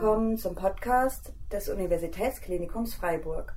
[0.00, 3.54] willkommen zum Podcast des Universitätsklinikums Freiburg.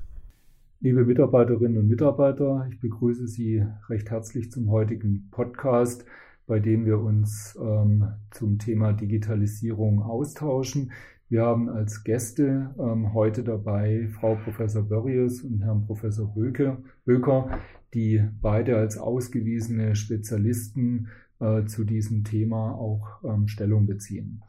[0.81, 6.03] Liebe Mitarbeiterinnen und Mitarbeiter, ich begrüße Sie recht herzlich zum heutigen Podcast,
[6.45, 10.91] bei dem wir uns ähm, zum Thema Digitalisierung austauschen.
[11.29, 17.57] Wir haben als Gäste ähm, heute dabei Frau Professor Börries und Herrn Professor Böke, Böker,
[17.93, 21.07] die beide als ausgewiesene Spezialisten
[21.39, 24.43] äh, zu diesem Thema auch ähm, Stellung beziehen.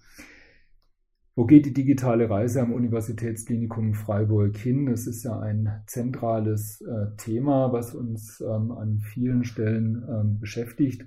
[1.36, 4.86] Wo geht die digitale Reise am Universitätsklinikum Freiburg hin?
[4.86, 11.04] Das ist ja ein zentrales äh, Thema, was uns ähm, an vielen Stellen ähm, beschäftigt.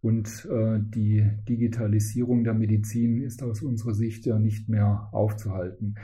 [0.00, 5.96] Und äh, die Digitalisierung der Medizin ist aus unserer Sicht ja nicht mehr aufzuhalten.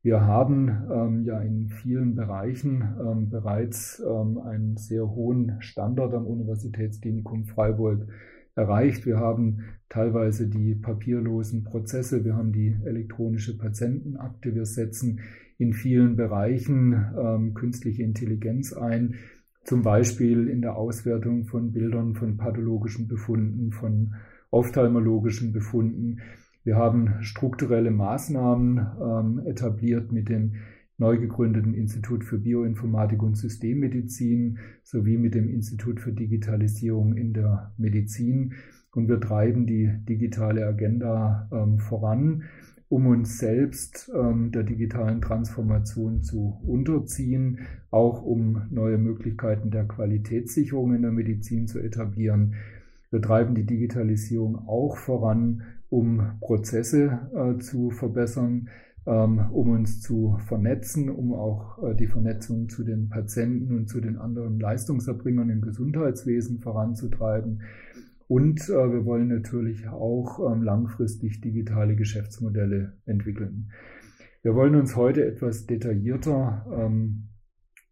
[0.00, 6.26] Wir haben ähm, ja in vielen Bereichen ähm, bereits ähm, einen sehr hohen Standard am
[6.26, 8.08] Universitätsklinikum Freiburg
[8.54, 9.06] erreicht.
[9.06, 15.20] Wir haben teilweise die papierlosen Prozesse, wir haben die elektronische Patientenakte, wir setzen
[15.58, 19.14] in vielen Bereichen ähm, künstliche Intelligenz ein,
[19.64, 24.14] zum Beispiel in der Auswertung von Bildern von pathologischen Befunden, von
[24.50, 26.18] ophthalmologischen Befunden.
[26.64, 30.54] Wir haben strukturelle Maßnahmen ähm, etabliert mit dem
[30.98, 37.72] neu gegründeten Institut für Bioinformatik und Systemmedizin sowie mit dem Institut für Digitalisierung in der
[37.76, 38.54] Medizin.
[38.94, 42.44] Und wir treiben die digitale Agenda ähm, voran,
[42.88, 50.94] um uns selbst ähm, der digitalen Transformation zu unterziehen, auch um neue Möglichkeiten der Qualitätssicherung
[50.94, 52.54] in der Medizin zu etablieren.
[53.10, 58.68] Wir treiben die Digitalisierung auch voran, um Prozesse äh, zu verbessern,
[59.50, 64.16] um uns zu vernetzen, um auch äh, die Vernetzung zu den Patienten und zu den
[64.16, 67.62] anderen Leistungserbringern im Gesundheitswesen voranzutreiben.
[68.28, 73.72] Und äh, wir wollen natürlich auch ähm, langfristig digitale Geschäftsmodelle entwickeln.
[74.42, 77.28] Wir wollen uns heute etwas detaillierter ähm,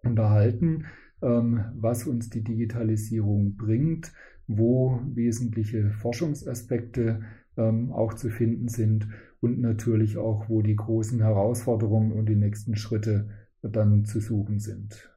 [0.02, 0.86] unterhalten,
[1.22, 4.10] was uns die Digitalisierung bringt,
[4.46, 7.20] wo wesentliche Forschungsaspekte
[7.56, 9.08] auch zu finden sind
[9.40, 13.28] und natürlich auch, wo die großen Herausforderungen und die nächsten Schritte
[13.62, 15.10] dann zu suchen sind.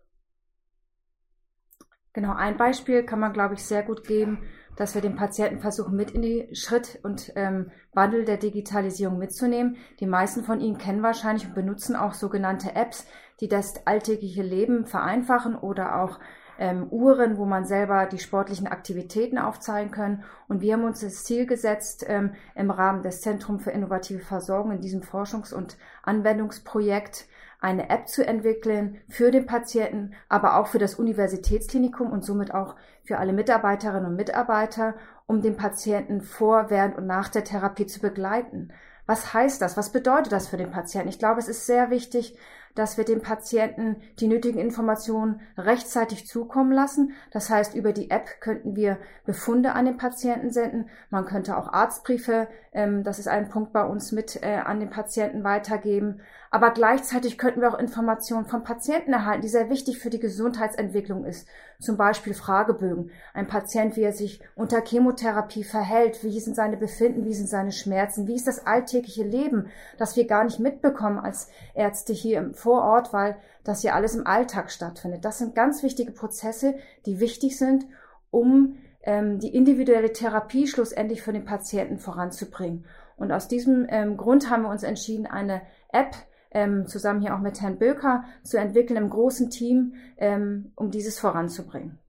[2.13, 4.43] Genau, ein Beispiel kann man, glaube ich, sehr gut geben,
[4.75, 9.77] dass wir den Patienten versuchen, mit in die Schritt und ähm, Wandel der Digitalisierung mitzunehmen.
[9.99, 13.07] Die meisten von Ihnen kennen wahrscheinlich und benutzen auch sogenannte Apps,
[13.39, 16.19] die das alltägliche Leben vereinfachen oder auch
[16.59, 20.23] ähm, Uhren, wo man selber die sportlichen Aktivitäten aufzeigen können.
[20.47, 24.71] Und wir haben uns das Ziel gesetzt, ähm, im Rahmen des Zentrum für innovative Versorgung
[24.71, 27.27] in diesem Forschungs- und Anwendungsprojekt
[27.63, 32.75] eine App zu entwickeln für den Patienten, aber auch für das Universitätsklinikum und somit auch
[33.03, 34.95] für alle Mitarbeiterinnen und Mitarbeiter,
[35.27, 38.73] um den Patienten vor, während und nach der Therapie zu begleiten.
[39.05, 39.77] Was heißt das?
[39.77, 41.09] Was bedeutet das für den Patienten?
[41.09, 42.37] Ich glaube, es ist sehr wichtig,
[42.75, 47.13] dass wir dem Patienten die nötigen Informationen rechtzeitig zukommen lassen.
[47.31, 50.89] Das heißt, über die App könnten wir Befunde an den Patienten senden.
[51.09, 54.89] Man könnte auch Arztbriefe, ähm, das ist ein Punkt bei uns, mit äh, an den
[54.89, 56.21] Patienten weitergeben.
[56.53, 61.25] Aber gleichzeitig könnten wir auch Informationen vom Patienten erhalten, die sehr wichtig für die Gesundheitsentwicklung
[61.25, 61.47] ist.
[61.79, 63.09] Zum Beispiel Fragebögen.
[63.33, 67.71] Ein Patient, wie er sich unter Chemotherapie verhält, wie sind seine Befinden, wie sind seine
[67.71, 69.65] Schmerzen, wie ist das alltägliche Leben,
[69.97, 74.15] das wir gar nicht mitbekommen als Ärzte hier im vor Ort, weil das hier alles
[74.15, 75.25] im Alltag stattfindet.
[75.25, 76.75] Das sind ganz wichtige Prozesse,
[77.05, 77.85] die wichtig sind,
[78.31, 82.85] um ähm, die individuelle Therapie schlussendlich für den Patienten voranzubringen.
[83.17, 86.15] Und aus diesem ähm, Grund haben wir uns entschieden, eine App
[86.51, 91.19] ähm, zusammen hier auch mit Herrn Böker zu entwickeln im großen Team, ähm, um dieses
[91.19, 91.99] voranzubringen.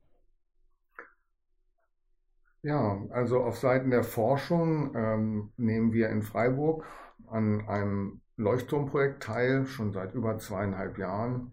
[2.62, 6.84] Ja, also auf Seiten der Forschung ähm, nehmen wir in Freiburg
[7.26, 11.52] an einem Leuchtturmprojekt teil, schon seit über zweieinhalb Jahren.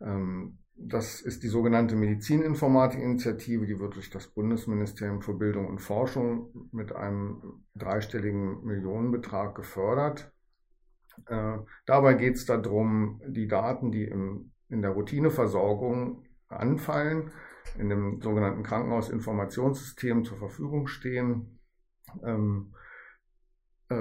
[0.00, 6.68] Ähm, das ist die sogenannte Medizininformatik-Initiative, die wird durch das Bundesministerium für Bildung und Forschung
[6.70, 10.30] mit einem dreistelligen Millionenbetrag gefördert.
[11.26, 17.30] Äh, dabei geht es darum, die Daten, die im, in der Routineversorgung anfallen,
[17.78, 21.58] in dem sogenannten Krankenhausinformationssystem zur Verfügung stehen,
[22.22, 22.85] ähm, äh,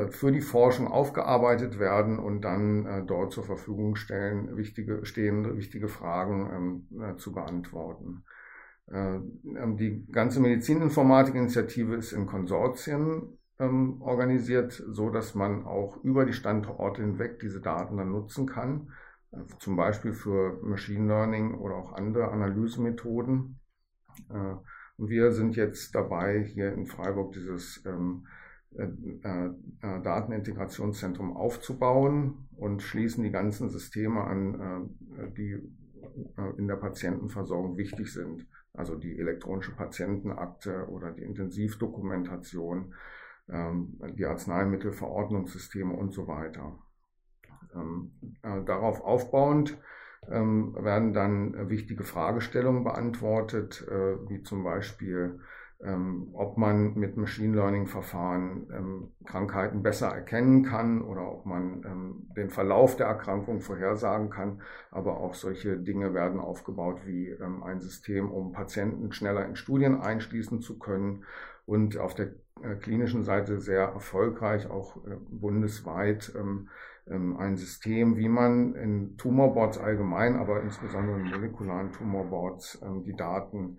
[0.09, 5.87] für die Forschung aufgearbeitet werden und dann äh, dort zur Verfügung stellen, wichtige, stehen wichtige
[5.87, 8.23] Fragen ähm, äh, zu beantworten.
[8.87, 16.25] Äh, ähm, die ganze Medizininformatik-Initiative ist in Konsortien ähm, organisiert, so dass man auch über
[16.25, 18.91] die Standorte hinweg diese Daten dann nutzen kann,
[19.31, 23.59] äh, zum Beispiel für Machine Learning oder auch andere Analysemethoden.
[24.29, 24.55] Äh,
[24.97, 27.83] und wir sind jetzt dabei, hier in Freiburg dieses
[29.81, 34.89] Datenintegrationszentrum aufzubauen und schließen die ganzen Systeme an,
[35.37, 35.57] die
[36.57, 38.47] in der Patientenversorgung wichtig sind.
[38.73, 42.93] Also die elektronische Patientenakte oder die Intensivdokumentation,
[43.49, 46.77] ähm, die Arzneimittelverordnungssysteme und so weiter.
[47.73, 48.11] Ähm,
[48.43, 49.77] äh, darauf aufbauend
[50.29, 55.39] ähm, werden dann wichtige Fragestellungen beantwortet, äh, wie zum Beispiel,
[55.85, 61.83] ähm, ob man mit Machine Learning Verfahren ähm, Krankheiten besser erkennen kann oder ob man
[61.85, 64.61] ähm, den Verlauf der Erkrankung vorhersagen kann.
[64.91, 70.01] Aber auch solche Dinge werden aufgebaut wie ähm, ein System, um Patienten schneller in Studien
[70.01, 71.23] einschließen zu können
[71.65, 72.33] und auf der
[72.63, 76.69] äh, klinischen Seite sehr erfolgreich, auch äh, bundesweit ähm,
[77.07, 83.77] ähm, ein System, wie man in Tumorboards allgemein, aber insbesondere in molekularen Tumorboards die Daten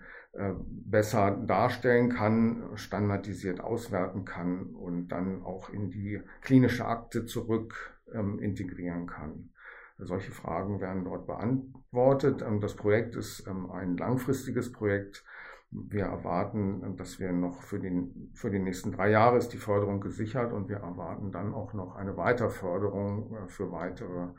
[0.68, 8.38] besser darstellen kann, standardisiert auswerten kann und dann auch in die klinische Akte zurück ähm,
[8.38, 9.50] integrieren kann.
[9.98, 12.44] Solche Fragen werden dort beantwortet.
[12.60, 15.24] Das Projekt ist ein langfristiges Projekt
[15.70, 20.00] wir erwarten, dass wir noch für, den, für die nächsten drei Jahre ist die Förderung
[20.00, 24.30] gesichert und wir erwarten dann auch noch eine Weiterförderung äh, für weitere äh,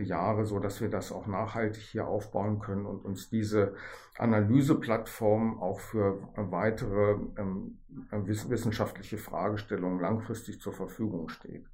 [0.00, 3.74] Jahre, so dass wir das auch nachhaltig hier aufbauen können und uns diese
[4.18, 7.78] Analyseplattform auch für weitere ähm,
[8.10, 11.66] wissenschaftliche Fragestellungen langfristig zur Verfügung steht.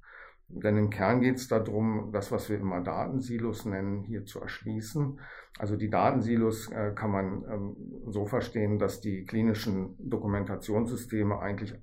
[0.51, 5.19] Denn im Kern geht es darum, das, was wir immer Datensilos nennen, hier zu erschließen.
[5.59, 7.75] Also die Datensilos äh, kann man ähm,
[8.07, 11.75] so verstehen, dass die klinischen Dokumentationssysteme eigentlich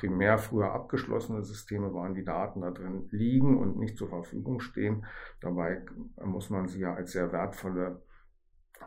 [0.00, 5.04] primär früher abgeschlossene Systeme waren, die Daten da drin liegen und nicht zur Verfügung stehen.
[5.40, 5.84] Dabei
[6.24, 8.02] muss man sie ja als sehr wertvolle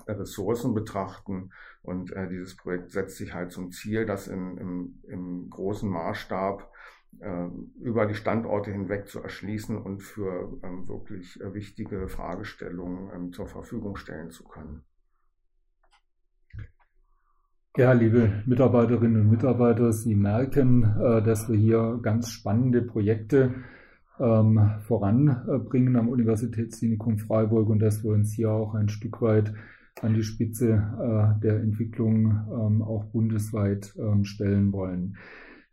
[0.07, 1.51] Ressourcen betrachten.
[1.83, 6.71] Und äh, dieses Projekt setzt sich halt zum Ziel, das in, im, im großen Maßstab
[7.19, 7.47] äh,
[7.79, 13.45] über die Standorte hinweg zu erschließen und für ähm, wirklich äh, wichtige Fragestellungen ähm, zur
[13.45, 14.83] Verfügung stellen zu können.
[17.75, 23.55] Ja, liebe Mitarbeiterinnen und Mitarbeiter, Sie merken, äh, dass wir hier ganz spannende Projekte
[24.19, 29.53] ähm, voranbringen am Universitätsklinikum Freiburg und dass wir uns hier auch ein Stück weit
[30.01, 33.93] an die Spitze der Entwicklung auch bundesweit
[34.23, 35.15] stellen wollen.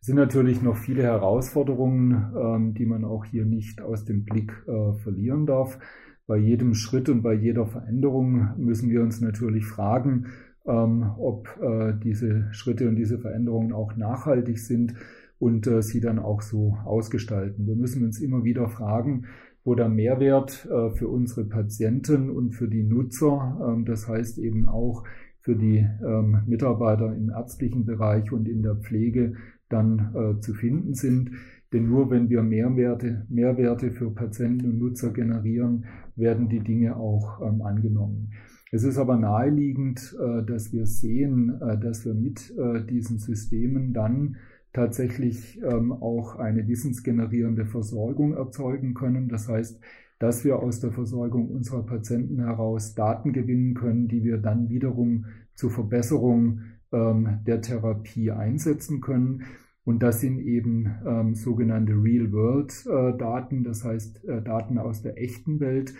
[0.00, 4.52] Es sind natürlich noch viele Herausforderungen, ähm, die man auch hier nicht aus dem Blick
[4.66, 5.78] äh, verlieren darf.
[6.26, 10.28] Bei jedem Schritt und bei jeder Veränderung müssen wir uns natürlich fragen,
[10.66, 14.94] ähm, ob äh, diese Schritte und diese Veränderungen auch nachhaltig sind
[15.38, 17.66] und äh, sie dann auch so ausgestalten.
[17.66, 19.26] Wir müssen uns immer wieder fragen,
[19.64, 24.68] wo der Mehrwert äh, für unsere Patienten und für die Nutzer, ähm, das heißt eben
[24.68, 25.04] auch
[25.40, 29.34] für die ähm, Mitarbeiter im ärztlichen Bereich und in der Pflege
[29.68, 31.30] dann äh, zu finden sind.
[31.72, 35.86] Denn nur wenn wir Mehrwerte, Mehrwerte für Patienten und Nutzer generieren,
[36.16, 38.32] werden die Dinge auch ähm, angenommen.
[38.72, 43.92] Es ist aber naheliegend, äh, dass wir sehen, äh, dass wir mit äh, diesen Systemen
[43.92, 44.36] dann
[44.72, 49.28] tatsächlich ähm, auch eine wissensgenerierende Versorgung erzeugen können.
[49.28, 49.80] Das heißt,
[50.20, 55.26] dass wir aus der Versorgung unserer Patienten heraus Daten gewinnen können, die wir dann wiederum
[55.54, 56.60] zur Verbesserung
[56.92, 59.42] ähm, der Therapie einsetzen können.
[59.82, 65.94] Und das sind eben ähm, sogenannte Real-World-Daten, das heißt äh, Daten aus der echten Welt.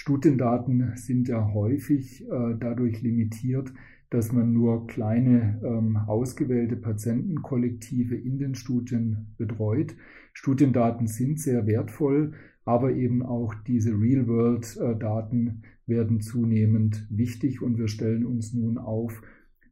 [0.00, 3.70] Studiendaten sind ja häufig äh, dadurch limitiert,
[4.08, 9.94] dass man nur kleine ähm, ausgewählte Patientenkollektive in den Studien betreut.
[10.32, 12.32] Studiendaten sind sehr wertvoll,
[12.64, 19.20] aber eben auch diese Real-World-Daten werden zunehmend wichtig und wir stellen uns nun auf,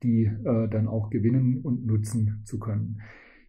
[0.02, 3.00] die äh, dann auch gewinnen und nutzen zu können.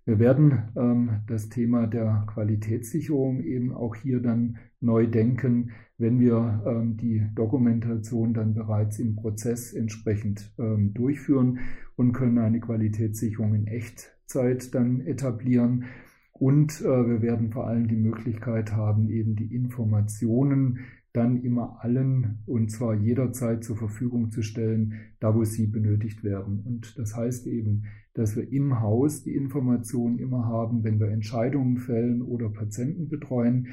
[0.05, 6.63] Wir werden ähm, das Thema der Qualitätssicherung eben auch hier dann neu denken, wenn wir
[6.65, 11.59] ähm, die Dokumentation dann bereits im Prozess entsprechend ähm, durchführen
[11.95, 15.85] und können eine Qualitätssicherung in Echtzeit dann etablieren.
[16.31, 20.79] Und äh, wir werden vor allem die Möglichkeit haben, eben die Informationen
[21.11, 26.61] dann immer allen und zwar jederzeit zur Verfügung zu stellen, da wo sie benötigt werden.
[26.65, 31.77] Und das heißt eben, dass wir im Haus die Informationen immer haben, wenn wir Entscheidungen
[31.77, 33.67] fällen oder Patienten betreuen,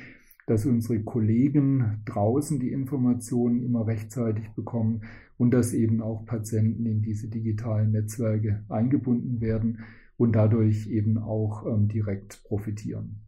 [0.47, 5.02] dass unsere Kollegen draußen die Informationen immer rechtzeitig bekommen
[5.38, 9.81] und dass eben auch Patienten in diese digitalen Netzwerke eingebunden werden
[10.16, 13.23] und dadurch eben auch ähm, direkt profitieren.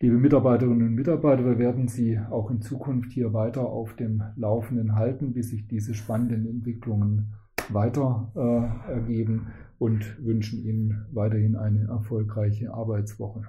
[0.00, 4.94] Liebe Mitarbeiterinnen und Mitarbeiter, wir werden Sie auch in Zukunft hier weiter auf dem Laufenden
[4.94, 7.34] halten, bis sich diese spannenden Entwicklungen
[7.72, 9.48] weiter äh, ergeben.
[9.80, 13.44] und wünschen Ihnen weiterhin eine erfolgreiche Arbeitswoche.